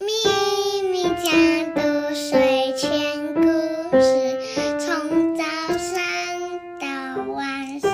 [0.00, 0.06] 咪
[0.90, 1.30] 咪家
[1.74, 3.42] 的睡前故
[4.00, 5.44] 事，从早
[5.78, 5.94] 上
[6.80, 6.86] 到
[7.32, 7.90] 晚上，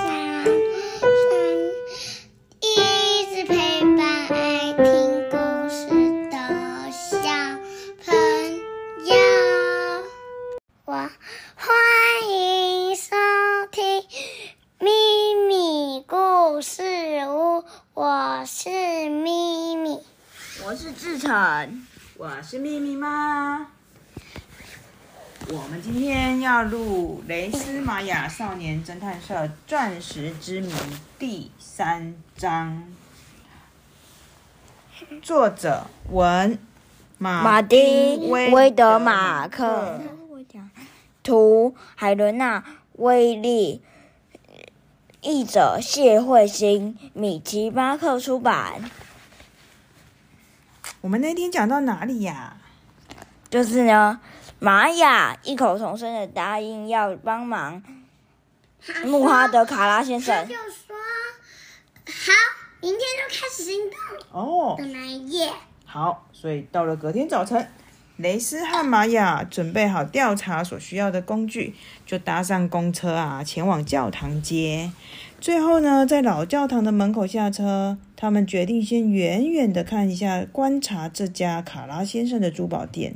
[2.59, 4.83] 一直陪伴爱听
[5.29, 5.37] 故
[5.69, 5.85] 事
[6.31, 6.35] 的
[6.91, 7.19] 小
[8.03, 8.15] 朋
[9.05, 9.13] 友。
[10.85, 10.93] 我
[11.55, 11.69] 欢
[12.29, 13.15] 迎收
[13.71, 14.03] 听
[14.79, 14.89] 咪
[15.47, 16.81] 咪故事
[17.27, 17.63] 屋，
[17.93, 18.69] 我是
[19.09, 19.99] 咪咪。
[20.63, 21.87] 我是志成，
[22.21, 23.65] 我是咪咪妈。
[25.49, 30.71] 我们今天要录《雷斯玛雅少年侦探社钻石之谜》
[31.17, 32.83] 第三章，
[35.23, 36.59] 作者文
[37.17, 39.99] 马丁威德马克，
[41.23, 42.63] 图海伦娜
[42.97, 43.81] 威利，
[45.21, 48.91] 译者谢慧欣，米奇巴克出版。
[51.01, 52.55] 我们那天讲到哪里呀？
[53.49, 54.19] 就是呢，
[54.59, 57.81] 玛雅异口同声的答应要帮忙
[59.03, 60.55] 穆哈德卡拉先他生就。
[60.55, 60.95] 说
[62.05, 62.31] ：“好，
[62.81, 65.51] 明天就开始行动哦的，那一夜。
[65.85, 67.67] 好，所以到了隔天早晨，
[68.17, 74.91] 雷斯和玛雅准备好调查所需要的工具，就搭上公车啊，前往教堂街。
[75.39, 83.15] 最后呢，在老教堂的门口下车，他们决定先远远的看一下，观察这家卡拉先生的珠宝店，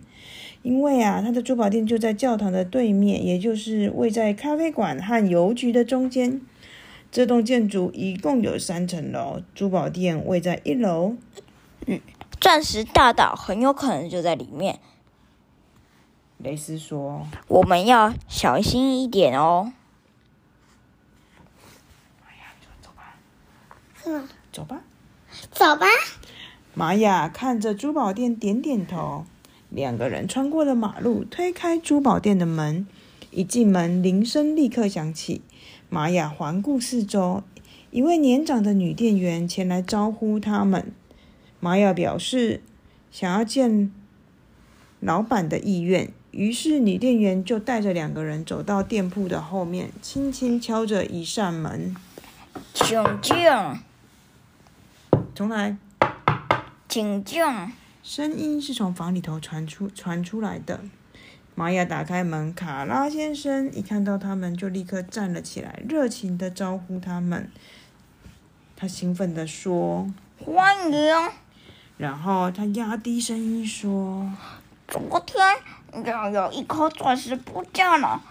[0.64, 6.42] 因为啊，他的珠宝店就在教堂的对面，也就是位在咖啡馆和邮局的中间。
[7.12, 11.16] 这栋建筑一共有三层楼，珠宝店位在一楼。
[11.86, 12.02] 嗯
[12.42, 14.80] 钻石大岛很有可能就在里面，
[16.40, 17.28] 雷斯说。
[17.48, 19.72] 我们要小心一点哦。
[22.82, 23.16] 走吧，
[24.06, 24.82] 嗯，走吧。
[25.56, 25.88] 走吧。
[26.74, 29.26] 玛雅看着珠宝店点点头。
[29.70, 32.86] 两个人穿过了马路，推开珠宝店的门。
[33.32, 35.42] 一进门，铃声立刻响起。
[35.90, 37.42] 玛雅环顾四周，
[37.90, 40.92] 一位年长的女店员前来招呼他们。
[41.62, 42.62] 玛雅表示
[43.10, 43.92] 想要见
[45.00, 51.96] 老板的意愿，于是女店员就带着两个人走到店铺的后面，轻轻敲着一扇门。
[52.74, 53.36] 请进，
[55.36, 55.76] 重来。
[56.88, 57.44] 请进。
[58.02, 60.80] 声音是从房里头传出传出来的。
[61.56, 67.52] 玛雅打开门，卡拉先生一看到他们就立刻站了起来，热情的招呼他们。
[68.78, 70.10] 他兴奋地说，
[70.40, 71.14] 欢迎。
[71.98, 74.30] 然后他压低声音说
[74.88, 75.46] 昨天
[76.06, 78.22] 又有一颗钻石不见了，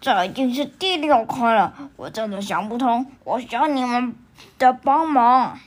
[0.00, 4.14] 这已经是第六颗了，我真的想不通，我需要你们
[4.58, 5.58] 的帮忙。：“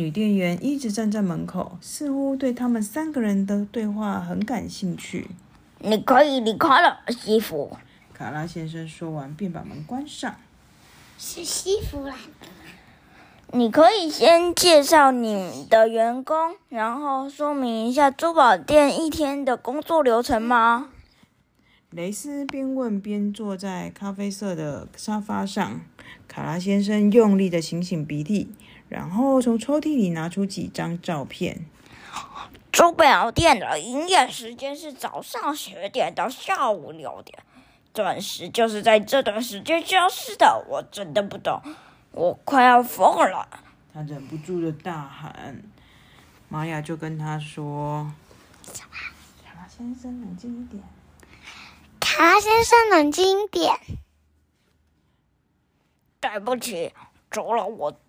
[0.00, 5.28] 女店员一直站在门口，似乎对他们三个人的对话很感兴趣。”
[5.80, 7.76] 你可以离开了，西服。
[8.14, 10.34] 卡拉先生说完，便把门关上。
[11.18, 12.48] 是西弗兰的。
[13.52, 20.88] 你可以先介绍你的员工，然后说明一下珠宝店一天的工作流程吗？
[21.90, 25.80] 雷斯边问边坐在咖啡色的沙发上。
[26.28, 28.48] 卡拉先生用力的擤擤鼻涕，
[28.90, 31.64] 然后从抽屉里拿出几张照片。
[32.72, 37.38] 珠宝店的营业时间是早上十点到下午六点，
[37.94, 40.64] 钻石就是在这段时间消失的。
[40.68, 41.62] 我真的不懂，
[42.12, 43.48] 我快要疯了。
[43.94, 45.62] 他忍不住的大喊。
[46.48, 48.12] 玛雅就跟他说
[49.44, 50.82] ：“卡拉先生，冷静一点。
[52.00, 53.72] 卡拉先生，冷静一点。
[56.20, 56.92] 对不起，
[57.30, 58.00] 除了我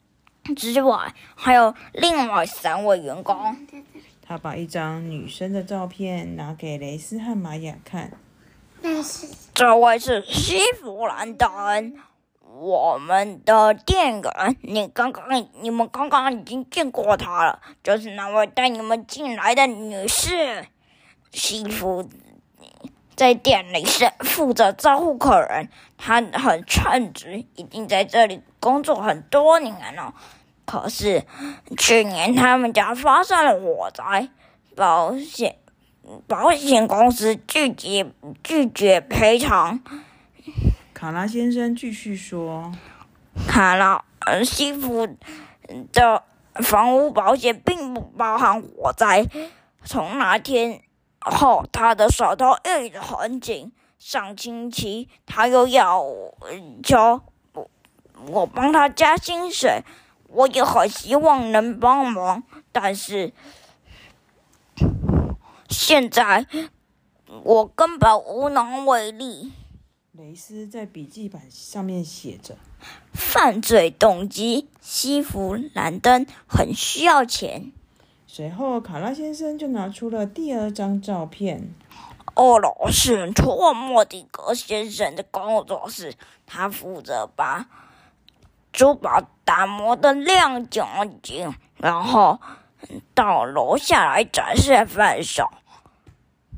[0.56, 3.56] 之外，还有另外三位员工。”
[4.26, 8.12] 他把一张女生的照片拿给雷斯和玛雅看。
[8.82, 11.94] 但是这位是西弗兰登，
[12.56, 14.58] 我们的店员。
[14.62, 15.26] 你刚刚，
[15.62, 20.66] 你们刚刚已经见过她了，就是那位带你们进来的女士。
[21.32, 22.10] 西弗
[23.22, 30.16] 在店里是负责招呼客人，他很称职，已经在这里工作很多年了。
[30.66, 31.24] 可是
[31.78, 34.28] 去年他们家发生了火灾，
[34.76, 35.58] 保险
[36.28, 38.12] 保险公司拒绝
[38.44, 39.80] 拒绝赔偿。
[40.92, 42.72] 卡拉先生继续说
[43.48, 45.08] 卡拉呃西服
[45.94, 46.24] 的
[46.56, 49.28] 房屋保险并不包含火灾。
[49.84, 50.82] 从那天
[51.22, 53.72] 后，他的手头一直很紧。
[54.00, 56.04] 上星期他又要
[56.84, 57.22] 求
[57.54, 57.70] 我
[58.26, 59.84] 我帮他加薪水，
[60.28, 62.42] 我也很希望能帮忙，
[62.72, 63.32] 但是
[65.70, 66.48] 现在
[67.44, 69.52] 我根本无能为力。
[70.14, 72.58] 雷斯在笔记本上面写着：
[73.14, 77.72] 犯罪动机，西弗兰登很需要钱。
[78.34, 81.76] 随后，卡拉先生就拿出了第二张照片。
[82.34, 86.14] 二楼是托莫迪格先生的工作室，
[86.48, 87.66] 他负责把
[88.72, 90.82] 珠宝打磨的亮晶
[91.22, 92.40] 晶，然后
[93.14, 95.50] 到楼下来展示贩售。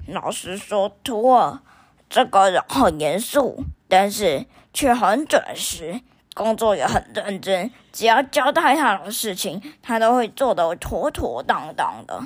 [0.05, 1.59] 老实说，托
[2.07, 6.01] 这个人很严肃，但是却很准时，
[6.33, 7.69] 工作也很认真。
[7.91, 12.21] 只要交代他的事情，他都会做得妥妥当当的。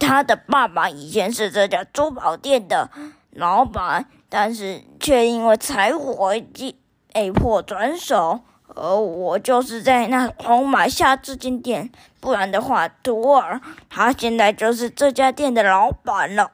[0.00, 2.90] 他的爸爸以前是这家珠宝店的
[3.32, 6.76] 老板，但是却因为财务危机
[7.12, 8.40] 被迫转手，
[8.74, 11.90] 而我就是在那时买下这间店。
[12.20, 13.60] 不然的话，徒儿
[13.90, 16.50] 他现在就是这家店的老板了。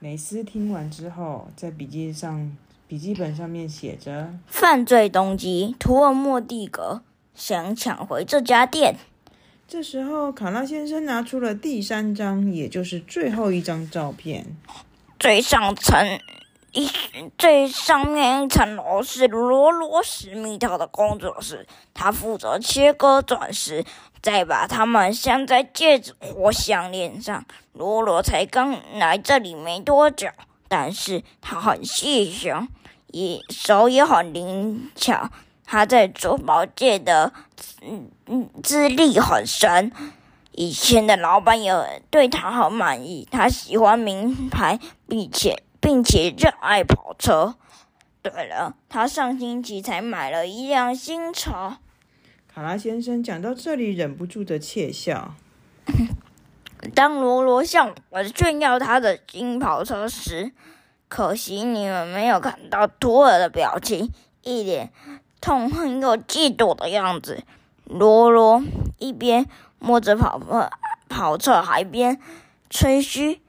[0.00, 2.54] 雷斯听完之后，在笔记上
[2.88, 7.02] 笔记本上面写着：犯罪动机，图尔莫蒂格
[7.34, 8.96] 想抢回这家店。
[9.66, 14.46] 这时候，卡拉先生拿出了第三张，也就是最后一张照片。
[15.18, 16.20] 最上层
[16.70, 16.88] 一
[17.36, 23.84] 最上面一层楼是罗罗史密特的工作室，他负责切割钻石，
[24.22, 27.44] 再把它们镶在戒指或项链上。
[27.72, 30.28] 罗罗才刚来这里没多久，
[30.68, 32.52] 但是他很细心，
[33.08, 35.30] 也手也很灵巧。
[35.64, 37.32] 他在珠宝界的
[37.82, 39.90] 嗯嗯资历很深，
[40.52, 43.26] 以前的老板也对他很满意。
[43.30, 44.78] 他喜欢名牌，
[45.08, 47.56] 并且并且热爱跑车。
[48.22, 51.78] 对了，他上星期才买了一辆新车。
[52.52, 55.34] 卡拉先生讲到这里，忍不住的窃笑。
[56.94, 60.52] 当罗罗向我炫耀他的新跑车时，
[61.08, 64.12] 可惜你们没有看到托尔的表情，
[64.42, 64.92] 一脸。
[65.38, 67.44] 痛恨又嫉妒的样子，
[67.84, 68.62] 罗罗
[68.98, 69.46] 一边
[69.78, 70.70] 摸着跑跑
[71.08, 72.20] 跑车，还边
[72.68, 73.40] 吹嘘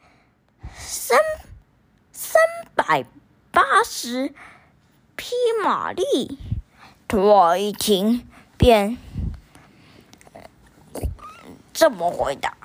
[0.75, 1.17] 三
[2.11, 2.39] 三
[2.75, 3.05] 百
[3.51, 4.33] 八十
[5.15, 5.31] 匹
[5.63, 6.37] 马力。
[7.07, 8.27] 托尔一听，
[8.57, 8.97] 便
[11.73, 12.55] 这么回答：“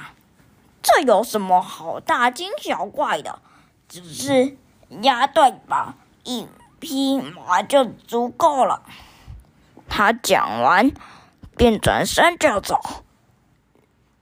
[0.95, 3.39] 这有什么好大惊小怪的？
[3.89, 4.57] 只是
[5.03, 5.95] 押对吧，
[6.25, 6.47] 一
[6.81, 8.83] 匹马就足够了。”
[9.89, 10.91] 他讲完，
[11.57, 12.81] 便转身就走。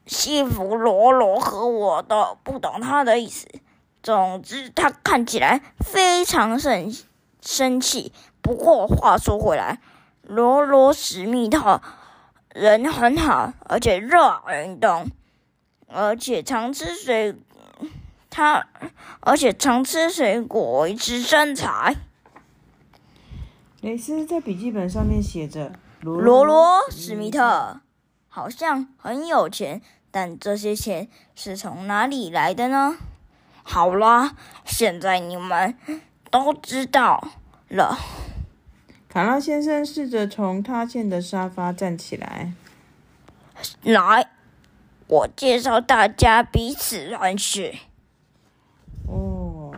[0.06, 3.46] 西弗罗罗和我都不懂他的意思。
[4.02, 6.92] 总之，他看起来非常生
[7.40, 8.12] 生气。
[8.42, 9.80] 不过话说回来，
[10.22, 11.80] 罗罗史密特
[12.52, 15.08] 人很好，而且热爱运动，
[15.92, 17.36] 而且常吃水。
[18.32, 18.64] 他
[19.18, 21.96] 而且常吃水果维持身材。
[23.80, 27.80] 蕾丝在笔记本上面写着：“罗罗史密特
[28.28, 29.82] 好像很有钱，
[30.12, 32.96] 但这些钱是从哪里来的呢？”
[33.64, 35.76] 好啦，现在你们
[36.30, 37.32] 都知道
[37.68, 37.98] 了。
[39.08, 42.52] 卡拉先生试着从塌陷的沙发站起来。
[43.82, 44.29] 来，
[45.10, 47.74] 我介绍大家彼此认识。
[49.08, 49.74] 哦，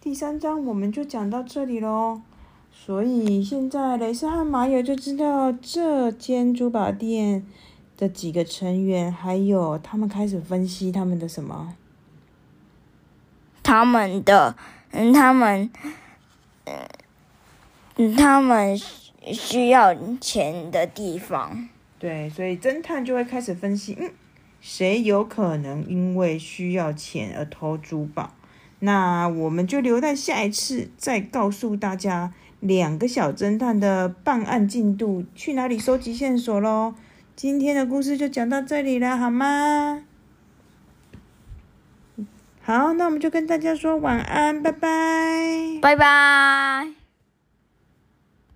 [0.00, 2.22] 第三章我们就讲到这里喽。
[2.72, 7.44] 所以现在雷斯和马友就知道这间珠宝店
[7.96, 11.74] 的几个成员，还有他们开始分析他们的什么？
[13.64, 14.54] 他们的，
[14.92, 15.68] 嗯，他们，
[17.96, 21.68] 嗯，他们需要钱的地方。
[21.98, 24.10] 对，所以侦探就会开始分析，嗯，
[24.60, 28.34] 谁有可能因为需要钱而偷珠宝？
[28.80, 32.32] 那我们就留在下一次再告诉大家。
[32.60, 36.94] 两个小侦探的办案进度，去哪里收集线索喽？
[37.34, 40.02] 今天的故事就讲到这里了，好吗？
[42.60, 46.99] 好，那我们就跟大家说晚安，拜拜，拜拜。